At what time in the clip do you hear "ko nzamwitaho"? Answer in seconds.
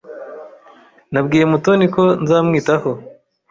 1.95-2.89